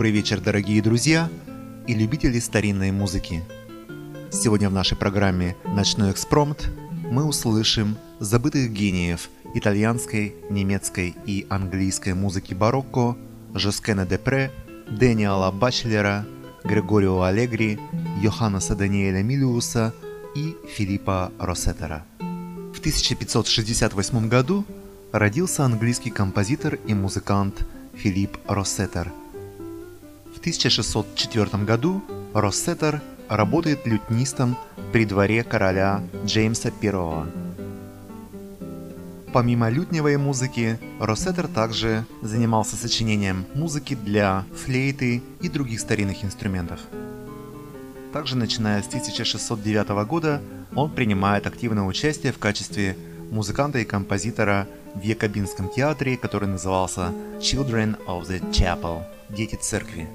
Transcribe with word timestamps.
Добрый 0.00 0.12
вечер, 0.12 0.40
дорогие 0.40 0.80
друзья 0.80 1.28
и 1.86 1.92
любители 1.92 2.38
старинной 2.38 2.90
музыки. 2.90 3.44
Сегодня 4.32 4.70
в 4.70 4.72
нашей 4.72 4.96
программе 4.96 5.58
«Ночной 5.66 6.12
экспромт» 6.12 6.70
мы 7.10 7.26
услышим 7.26 7.98
забытых 8.18 8.72
гениев 8.72 9.28
итальянской, 9.52 10.34
немецкой 10.48 11.14
и 11.26 11.46
английской 11.50 12.14
музыки 12.14 12.54
барокко 12.54 13.14
Жоскена 13.52 14.06
Депре, 14.06 14.50
Дэниела 14.88 15.50
Бачелера, 15.50 16.24
Григорио 16.64 17.20
Аллегри, 17.20 17.78
Йоханнеса 18.22 18.74
Даниэля 18.74 19.22
Милиуса 19.22 19.92
и 20.34 20.56
Филиппа 20.74 21.30
Россетера. 21.38 22.06
В 22.18 22.78
1568 22.78 24.28
году 24.30 24.64
родился 25.12 25.66
английский 25.66 26.08
композитор 26.08 26.78
и 26.86 26.94
музыкант 26.94 27.66
Филипп 27.92 28.38
Россетер. 28.48 29.12
В 30.40 30.42
1604 30.42 31.64
году 31.64 32.02
Россетер 32.32 33.02
работает 33.28 33.86
лютнистом 33.86 34.56
при 34.90 35.04
дворе 35.04 35.44
короля 35.44 36.02
Джеймса 36.24 36.70
I. 36.82 37.26
Помимо 39.34 39.68
лютневой 39.68 40.16
музыки, 40.16 40.80
Россетер 40.98 41.46
также 41.46 42.06
занимался 42.22 42.76
сочинением 42.76 43.44
музыки 43.54 43.94
для 43.94 44.46
флейты 44.56 45.22
и 45.42 45.50
других 45.50 45.78
старинных 45.78 46.24
инструментов. 46.24 46.80
Также, 48.14 48.34
начиная 48.34 48.82
с 48.82 48.86
1609 48.86 49.88
года, 50.06 50.40
он 50.74 50.90
принимает 50.90 51.46
активное 51.46 51.84
участие 51.84 52.32
в 52.32 52.38
качестве 52.38 52.96
музыканта 53.30 53.78
и 53.78 53.84
композитора 53.84 54.66
в 54.94 55.02
Якобинском 55.02 55.68
театре, 55.68 56.16
который 56.16 56.48
назывался 56.48 57.12
Children 57.40 57.96
of 58.06 58.28
the 58.28 58.40
Chapel– 58.50 59.02
Дети 59.30 59.54
церкви. 59.54 60.08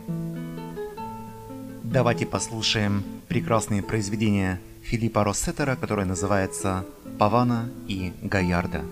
Давайте 1.83 2.25
послушаем 2.25 3.03
прекрасные 3.29 3.81
произведения 3.81 4.59
Филиппа 4.83 5.23
Россетера, 5.23 5.77
которое 5.77 6.05
называется 6.05 6.85
«Павана 7.17 7.69
и 7.87 8.11
Гаярда». 8.21 8.83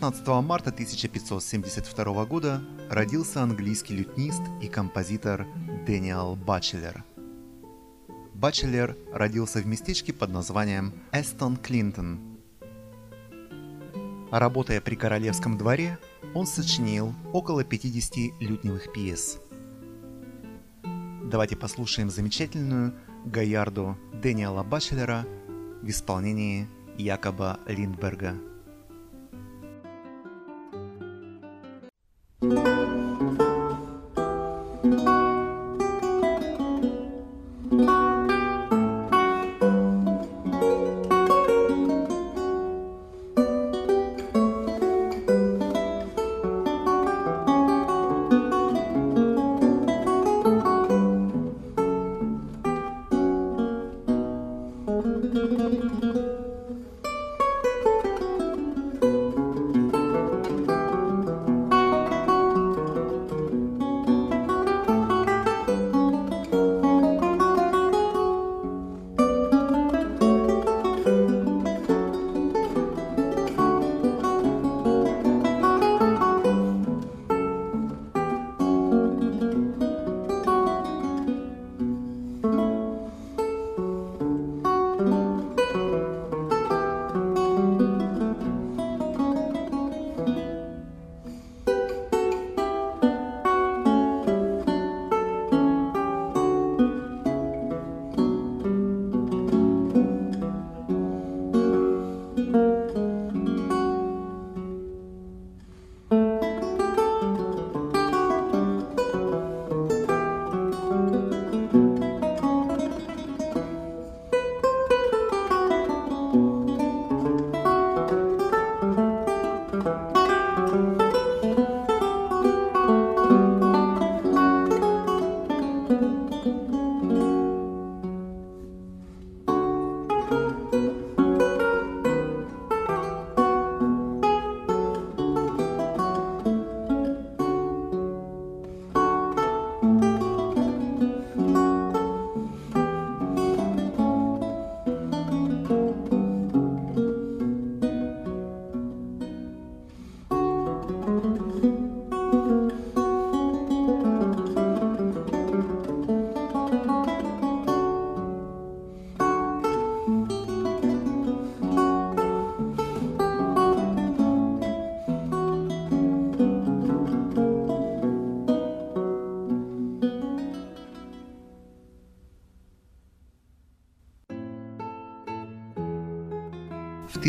16 0.00 0.26
марта 0.42 0.70
1572 0.70 2.24
года 2.24 2.62
родился 2.88 3.42
английский 3.42 3.96
лютнист 3.96 4.40
и 4.62 4.66
композитор 4.66 5.46
Дэниел 5.86 6.36
Бачелер. 6.36 7.04
Бачелер 8.32 8.96
родился 9.12 9.60
в 9.60 9.66
местечке 9.66 10.14
под 10.14 10.30
названием 10.30 10.94
Эстон 11.12 11.58
Клинтон. 11.58 12.18
Работая 14.30 14.80
при 14.80 14.94
королевском 14.94 15.58
дворе, 15.58 15.98
он 16.34 16.46
сочинил 16.46 17.12
около 17.34 17.62
50 17.62 18.40
лютневых 18.40 18.90
пьес. 18.94 19.38
Давайте 21.24 21.56
послушаем 21.56 22.08
замечательную 22.08 22.94
Гаярду 23.26 23.98
Дэниела 24.14 24.62
Бачелера 24.62 25.26
в 25.82 25.88
исполнении 25.90 26.66
Якоба 26.96 27.60
Линдберга. 27.66 28.34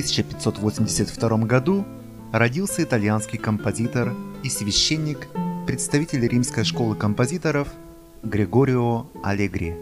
1582 0.02 1.38
году 1.46 1.86
родился 2.32 2.84
итальянский 2.84 3.38
композитор 3.38 4.16
и 4.44 4.50
священник, 4.50 5.28
представитель 5.68 6.28
римской 6.28 6.64
школы 6.64 6.96
композиторов 6.96 7.68
Григорио 8.24 9.06
Аллегри. 9.24 9.76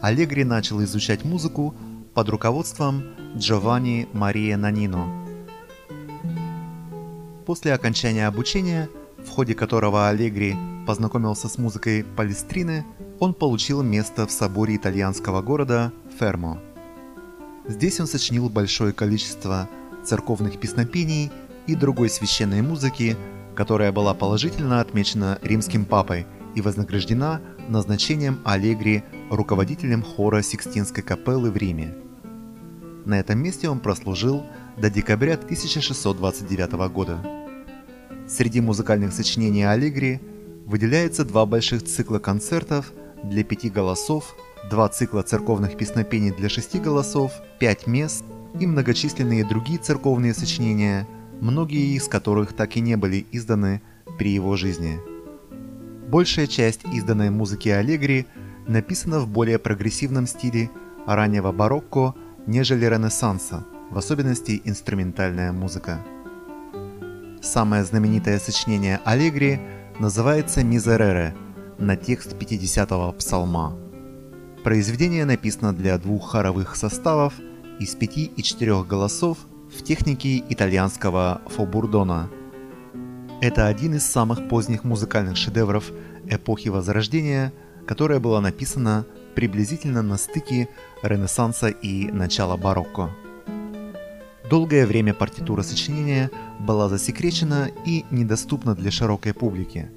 Аллегри 0.00 0.44
начал 0.44 0.82
изучать 0.84 1.24
музыку 1.24 1.74
под 2.14 2.28
руководством 2.28 3.02
Джованни 3.36 4.08
Мария 4.12 4.56
Нанино. 4.56 5.08
После 7.46 7.74
окончания 7.74 8.28
обучения, 8.28 8.88
в 9.18 9.28
ходе 9.28 9.54
которого 9.54 10.08
Аллегри 10.08 10.56
познакомился 10.86 11.48
с 11.48 11.58
музыкой 11.58 12.04
Палестрины, 12.04 12.84
он 13.18 13.34
получил 13.34 13.82
место 13.82 14.26
в 14.28 14.30
соборе 14.30 14.76
итальянского 14.76 15.42
города 15.42 15.92
Фермо– 16.18 16.60
Здесь 17.66 18.00
он 18.00 18.06
сочинил 18.06 18.48
большое 18.48 18.92
количество 18.92 19.68
церковных 20.04 20.58
песнопений 20.58 21.30
и 21.66 21.76
другой 21.76 22.10
священной 22.10 22.60
музыки, 22.60 23.16
которая 23.54 23.92
была 23.92 24.14
положительно 24.14 24.80
отмечена 24.80 25.38
римским 25.42 25.84
папой 25.84 26.26
и 26.56 26.60
вознаграждена 26.60 27.40
назначением 27.68 28.40
Аллегри 28.44 29.04
руководителем 29.30 30.02
хора 30.02 30.42
Сикстинской 30.42 31.04
капеллы 31.04 31.50
в 31.50 31.56
Риме. 31.56 31.94
На 33.04 33.20
этом 33.20 33.38
месте 33.38 33.68
он 33.68 33.78
прослужил 33.78 34.44
до 34.76 34.90
декабря 34.90 35.34
1629 35.34 36.72
года. 36.92 37.18
Среди 38.28 38.60
музыкальных 38.60 39.12
сочинений 39.12 39.64
Аллегри 39.64 40.20
выделяется 40.66 41.24
два 41.24 41.46
больших 41.46 41.84
цикла 41.84 42.18
концертов 42.18 42.92
для 43.22 43.44
пяти 43.44 43.70
голосов 43.70 44.34
два 44.70 44.88
цикла 44.88 45.22
церковных 45.22 45.76
песнопений 45.76 46.30
для 46.30 46.48
шести 46.48 46.78
голосов, 46.78 47.32
пять 47.58 47.86
мест 47.86 48.24
и 48.58 48.66
многочисленные 48.66 49.44
другие 49.44 49.78
церковные 49.78 50.34
сочинения, 50.34 51.06
многие 51.40 51.96
из 51.96 52.08
которых 52.08 52.52
так 52.52 52.76
и 52.76 52.80
не 52.80 52.96
были 52.96 53.26
изданы 53.32 53.82
при 54.18 54.30
его 54.30 54.56
жизни. 54.56 55.00
Большая 56.08 56.46
часть 56.46 56.84
изданной 56.92 57.30
музыки 57.30 57.68
Аллегри 57.68 58.26
написана 58.66 59.20
в 59.20 59.28
более 59.28 59.58
прогрессивном 59.58 60.26
стиле 60.26 60.70
раннего 61.06 61.52
барокко, 61.52 62.14
нежели 62.46 62.84
ренессанса, 62.84 63.64
в 63.90 63.98
особенности 63.98 64.60
инструментальная 64.64 65.52
музыка. 65.52 66.00
Самое 67.40 67.84
знаменитое 67.84 68.38
сочинение 68.38 69.00
Аллегри 69.04 69.60
называется 69.98 70.62
«Мизерере» 70.62 71.34
на 71.78 71.96
текст 71.96 72.34
50-го 72.34 73.12
псалма. 73.12 73.81
Произведение 74.64 75.24
написано 75.24 75.72
для 75.72 75.98
двух 75.98 76.30
хоровых 76.30 76.76
составов 76.76 77.34
из 77.80 77.96
пяти 77.96 78.30
и 78.36 78.42
четырех 78.44 78.86
голосов 78.86 79.38
в 79.76 79.82
технике 79.82 80.38
итальянского 80.38 81.42
фобурдона. 81.46 82.30
Это 83.40 83.66
один 83.66 83.94
из 83.94 84.06
самых 84.06 84.48
поздних 84.48 84.84
музыкальных 84.84 85.36
шедевров 85.36 85.90
эпохи 86.28 86.68
Возрождения, 86.68 87.52
которая 87.88 88.20
была 88.20 88.40
написана 88.40 89.04
приблизительно 89.34 90.00
на 90.00 90.16
стыке 90.16 90.68
Ренессанса 91.02 91.66
и 91.66 92.12
начала 92.12 92.56
барокко. 92.56 93.10
Долгое 94.48 94.86
время 94.86 95.12
партитура 95.12 95.62
сочинения 95.62 96.30
была 96.60 96.88
засекречена 96.88 97.68
и 97.84 98.04
недоступна 98.12 98.76
для 98.76 98.92
широкой 98.92 99.34
публики, 99.34 99.90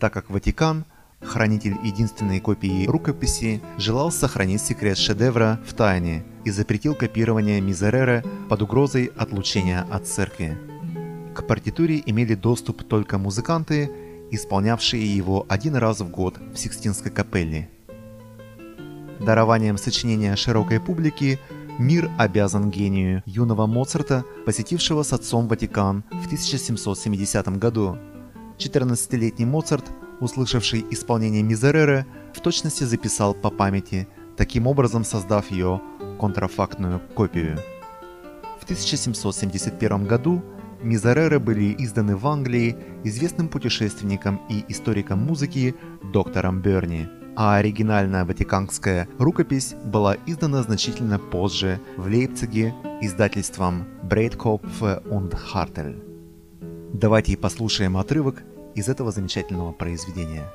так 0.00 0.14
как 0.14 0.30
Ватикан– 0.30 0.86
Хранитель 1.20 1.76
единственной 1.82 2.40
копии 2.40 2.86
рукописи 2.86 3.60
желал 3.76 4.10
сохранить 4.12 4.62
секрет 4.62 4.96
шедевра 4.96 5.60
в 5.66 5.74
тайне 5.74 6.24
и 6.44 6.50
запретил 6.50 6.94
копирование 6.94 7.60
Мизерере 7.60 8.24
под 8.48 8.62
угрозой 8.62 9.10
отлучения 9.16 9.86
от 9.90 10.06
церкви. 10.06 10.56
К 11.34 11.42
партитуре 11.46 12.02
имели 12.06 12.34
доступ 12.34 12.84
только 12.84 13.18
музыканты, 13.18 13.90
исполнявшие 14.30 15.16
его 15.16 15.44
один 15.48 15.76
раз 15.76 16.00
в 16.00 16.08
год 16.08 16.38
в 16.52 16.56
Сикстинской 16.56 17.10
капелле. 17.10 17.68
Дарованием 19.20 19.76
сочинения 19.76 20.36
широкой 20.36 20.80
публике 20.80 21.40
мир 21.78 22.10
обязан 22.16 22.70
гению 22.70 23.22
юного 23.26 23.66
Моцарта, 23.66 24.24
посетившего 24.46 25.02
с 25.02 25.12
отцом 25.12 25.48
Ватикан 25.48 26.04
в 26.10 26.26
1770 26.26 27.48
году. 27.58 27.98
14-летний 28.58 29.44
Моцарт, 29.44 29.84
услышавший 30.20 30.84
исполнение 30.90 31.42
Мизерере, 31.42 32.06
в 32.34 32.40
точности 32.40 32.84
записал 32.84 33.34
по 33.34 33.50
памяти, 33.50 34.08
таким 34.36 34.66
образом 34.66 35.04
создав 35.04 35.50
ее 35.50 35.80
контрафактную 36.20 37.00
копию. 37.14 37.58
В 38.60 38.64
1771 38.64 40.06
году 40.06 40.42
Мизерере 40.82 41.38
были 41.38 41.74
изданы 41.78 42.16
в 42.16 42.26
Англии 42.26 42.76
известным 43.04 43.48
путешественником 43.48 44.40
и 44.48 44.64
историком 44.68 45.18
музыки 45.18 45.74
доктором 46.12 46.60
Берни, 46.60 47.08
а 47.36 47.56
оригинальная 47.56 48.24
ватиканская 48.24 49.08
рукопись 49.18 49.74
была 49.84 50.16
издана 50.26 50.62
значительно 50.62 51.18
позже 51.18 51.80
в 51.96 52.06
Лейпциге 52.06 52.74
издательством 53.00 53.86
Бreitkopf 54.02 55.04
und 55.04 55.36
Hartel. 55.52 56.04
Давайте 56.92 57.36
послушаем 57.36 57.96
отрывок 57.96 58.42
из 58.78 58.88
этого 58.88 59.10
замечательного 59.10 59.72
произведения. 59.72 60.52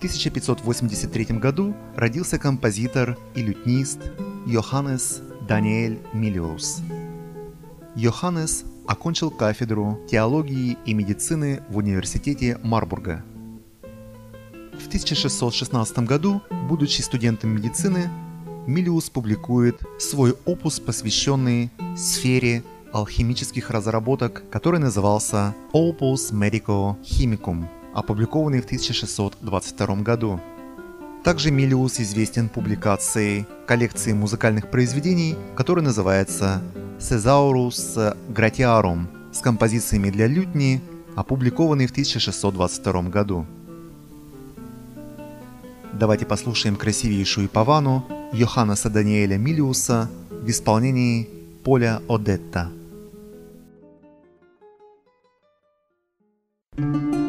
1583 0.00 1.26
году 1.38 1.74
родился 1.94 2.38
композитор 2.38 3.18
и 3.34 3.42
лютнист 3.42 3.98
Йоханнес 4.46 5.20
Даниэль 5.46 5.98
Милиус. 6.14 6.80
Йоханнес 7.96 8.64
окончил 8.86 9.30
кафедру 9.30 10.00
теологии 10.10 10.78
и 10.86 10.94
медицины 10.94 11.62
в 11.68 11.76
университете 11.76 12.58
Марбурга. 12.62 13.22
В 14.72 14.86
1616 14.86 15.98
году, 15.98 16.40
будучи 16.66 17.02
студентом 17.02 17.50
медицины, 17.50 18.08
Милиус 18.66 19.10
публикует 19.10 19.82
свой 19.98 20.34
опус, 20.46 20.80
посвященный 20.80 21.70
сфере 21.94 22.64
алхимических 22.94 23.68
разработок, 23.68 24.44
который 24.50 24.80
назывался 24.80 25.54
Opus 25.74 26.32
Medico 26.32 26.96
Chemicum, 27.02 27.66
опубликованный 27.94 28.60
в 28.60 28.64
1622 28.64 29.96
году. 29.96 30.40
Также 31.24 31.50
Милиус 31.50 32.00
известен 32.00 32.48
публикацией 32.48 33.46
коллекции 33.66 34.12
музыкальных 34.12 34.70
произведений, 34.70 35.36
которая 35.54 35.84
называется 35.84 36.62
Caesaurus 36.98 38.16
Gratiarum 38.28 39.06
с 39.32 39.40
композициями 39.40 40.10
для 40.10 40.26
лютни, 40.26 40.80
опубликованной 41.16 41.86
в 41.86 41.90
1622 41.90 43.02
году. 43.02 43.46
Давайте 45.92 46.24
послушаем 46.24 46.76
красивейшую 46.76 47.48
павану 47.48 48.06
Йоханнеса 48.32 48.88
Даниэля 48.88 49.36
Милиуса 49.36 50.08
в 50.30 50.48
исполнении 50.48 51.28
Поля 51.62 52.00
Одетта. 52.08 52.70
В 56.76 57.19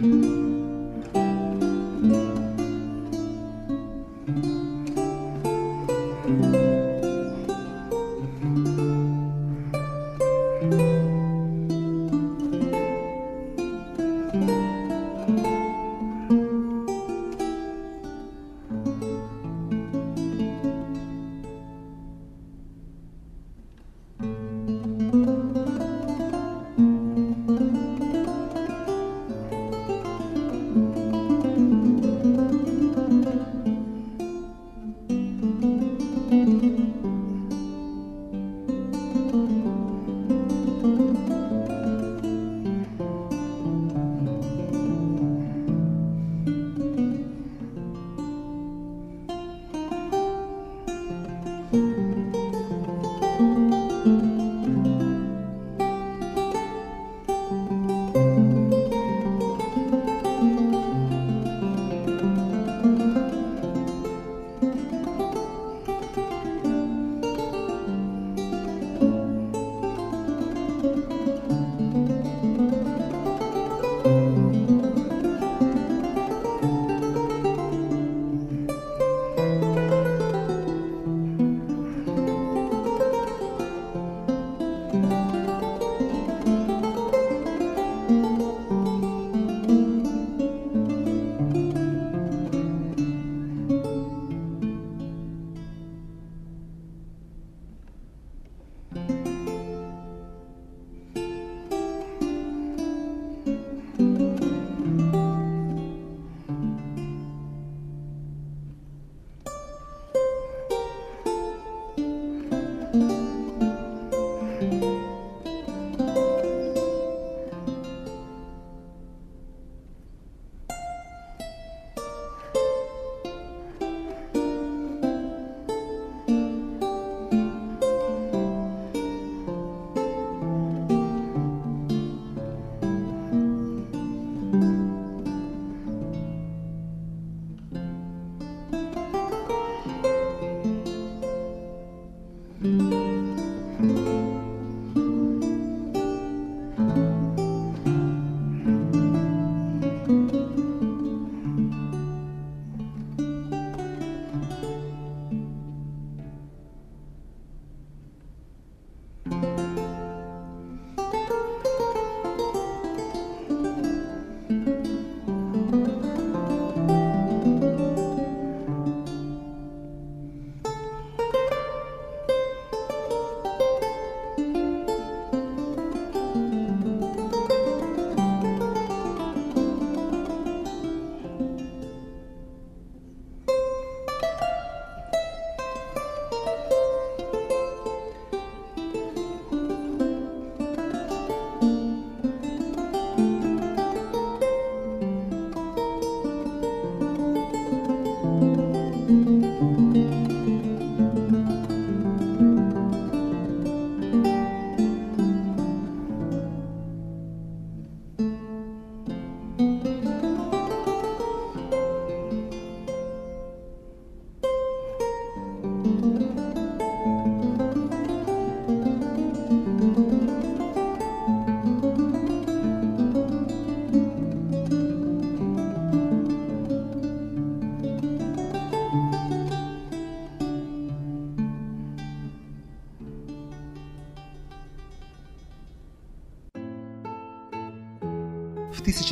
Mm-hmm. 0.00 0.47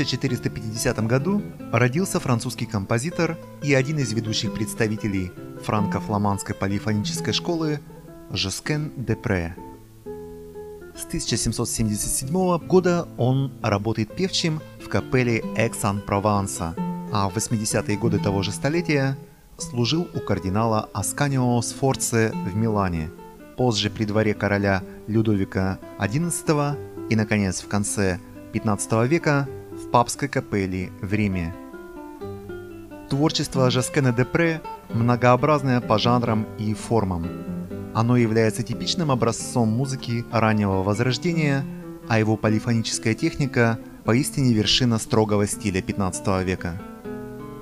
1450 0.02 1.06
году 1.06 1.42
родился 1.72 2.20
французский 2.20 2.66
композитор 2.66 3.38
и 3.62 3.72
один 3.72 3.98
из 3.98 4.12
ведущих 4.12 4.52
представителей 4.52 5.32
франко-фламандской 5.64 6.54
полифонической 6.54 7.32
школы 7.32 7.80
Жоскен 8.30 8.92
де 8.96 9.16
Пре. 9.16 9.56
С 10.94 11.06
1777 11.06 12.58
года 12.66 13.08
он 13.16 13.52
работает 13.62 14.14
певчим 14.14 14.60
в 14.84 14.88
капелле 14.88 15.42
Эксан-Прованса, 15.56 16.74
а 17.10 17.30
в 17.30 17.36
80-е 17.36 17.96
годы 17.96 18.18
того 18.18 18.42
же 18.42 18.52
столетия 18.52 19.16
служил 19.56 20.06
у 20.14 20.20
кардинала 20.20 20.90
Асканио 20.92 21.62
Сфорце 21.62 22.32
в 22.32 22.54
Милане, 22.54 23.10
позже 23.56 23.88
при 23.88 24.04
дворе 24.04 24.34
короля 24.34 24.82
Людовика 25.06 25.78
XI 25.98 27.08
и, 27.08 27.16
наконец, 27.16 27.62
в 27.62 27.68
конце 27.68 28.20
15 28.52 29.08
века 29.08 29.48
папской 29.92 30.28
капелле 30.28 30.90
в 31.00 31.12
Риме. 31.12 31.54
Творчество 33.08 33.70
Жаскена 33.70 34.12
Депре 34.12 34.60
многообразное 34.90 35.80
по 35.80 35.98
жанрам 35.98 36.46
и 36.58 36.74
формам. 36.74 37.26
Оно 37.94 38.16
является 38.16 38.62
типичным 38.62 39.10
образцом 39.10 39.68
музыки 39.68 40.24
раннего 40.32 40.82
возрождения, 40.82 41.64
а 42.08 42.18
его 42.18 42.36
полифоническая 42.36 43.14
техника 43.14 43.78
поистине 44.04 44.52
вершина 44.52 44.98
строгого 44.98 45.46
стиля 45.46 45.82
15 45.82 46.44
века. 46.44 46.80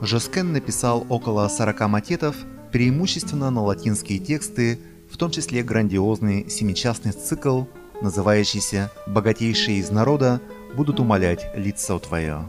Жаскен 0.01 0.53
написал 0.53 1.07
около 1.09 1.47
40 1.49 1.89
макетов, 1.89 2.37
преимущественно 2.73 3.51
на 3.51 3.63
латинские 3.63 4.19
тексты, 4.19 4.81
в 5.11 5.17
том 5.17 5.31
числе 5.31 5.63
грандиозный 5.63 6.51
семичастный 6.51 7.13
цикл, 7.13 7.65
называющийся 8.03 8.91
«Богатейшие 9.07 9.79
из 9.79 9.91
народа 9.91 10.41
будут 10.77 11.01
умолять 11.01 11.47
лицо 11.55 11.99
твое». 11.99 12.49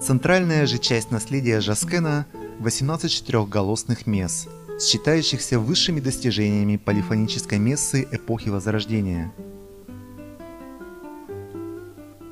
Центральная 0.00 0.66
же 0.66 0.78
часть 0.78 1.10
наследия 1.10 1.60
Жаскена– 1.60 2.26
18 2.60 3.10
четырехголосных 3.10 4.06
месс, 4.06 4.46
считающихся 4.78 5.58
высшими 5.58 5.98
достижениями 5.98 6.76
полифонической 6.76 7.58
мессы 7.58 8.06
эпохи 8.12 8.50
Возрождения. 8.50 9.32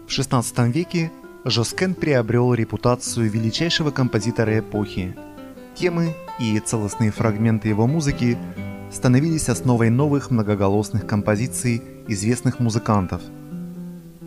В 0.07 0.11
XVI 0.11 0.71
веке 0.71 1.11
Жоскен 1.45 1.95
приобрел 1.95 2.53
репутацию 2.53 3.31
величайшего 3.31 3.91
композитора 3.91 4.59
эпохи. 4.59 5.17
Темы 5.75 6.15
и 6.39 6.61
целостные 6.61 7.11
фрагменты 7.11 7.69
его 7.69 7.87
музыки 7.87 8.37
становились 8.93 9.49
основой 9.49 9.89
новых 9.89 10.31
многоголосных 10.31 11.07
композиций 11.07 11.83
известных 12.07 12.61
музыкантов. 12.61 13.23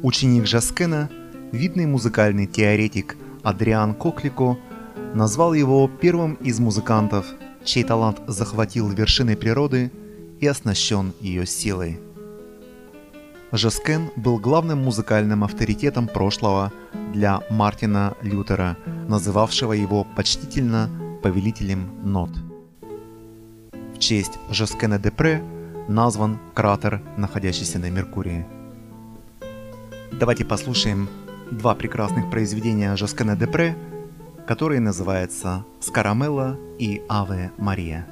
Ученик 0.03 0.45
Жаскена, 0.45 1.09
видный 1.51 1.85
музыкальный 1.85 2.47
теоретик 2.47 3.17
Адриан 3.43 3.93
Коклико, 3.93 4.57
назвал 5.13 5.53
его 5.53 5.87
первым 5.87 6.35
из 6.35 6.59
музыкантов, 6.59 7.25
чей 7.63 7.83
талант 7.83 8.21
захватил 8.27 8.89
вершины 8.89 9.35
природы 9.35 9.91
и 10.39 10.47
оснащен 10.47 11.13
ее 11.19 11.45
силой. 11.45 11.99
Жаскен 13.51 14.09
был 14.15 14.39
главным 14.39 14.79
музыкальным 14.83 15.43
авторитетом 15.43 16.07
прошлого 16.07 16.71
для 17.13 17.41
Мартина 17.49 18.15
Лютера, 18.21 18.77
называвшего 19.07 19.73
его 19.73 20.05
почтительно 20.15 20.89
повелителем 21.21 21.89
нот 22.03 22.31
честь 24.01 24.39
Жоскена 24.49 24.99
Депре 24.99 25.43
назван 25.87 26.39
кратер, 26.53 27.01
находящийся 27.17 27.79
на 27.79 27.89
Меркурии. 27.89 28.45
Давайте 30.11 30.45
послушаем 30.45 31.09
два 31.49 31.73
прекрасных 31.73 32.29
произведения 32.29 32.95
Жоскена 32.95 33.35
Депре, 33.35 33.75
которые 34.45 34.79
называются 34.79 35.65
«Скарамелла» 35.79 36.59
и 36.77 37.01
«Аве 37.09 37.51
Мария». 37.57 38.07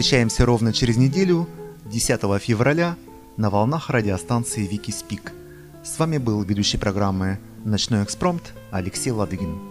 Встречаемся 0.00 0.46
ровно 0.46 0.72
через 0.72 0.96
неделю, 0.96 1.46
10 1.84 2.22
февраля, 2.40 2.96
на 3.36 3.50
волнах 3.50 3.90
радиостанции 3.90 4.66
Вики 4.66 4.90
Спик. 4.92 5.34
С 5.84 5.98
вами 5.98 6.16
был 6.16 6.42
ведущий 6.42 6.78
программы 6.78 7.38
«Ночной 7.66 8.02
экспромт» 8.02 8.54
Алексей 8.70 9.10
Ладыгин. 9.10 9.69